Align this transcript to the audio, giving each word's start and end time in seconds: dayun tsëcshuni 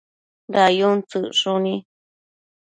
dayun 0.53 0.97
tsëcshuni 1.09 1.75